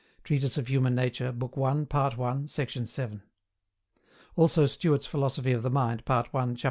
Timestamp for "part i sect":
1.85-2.75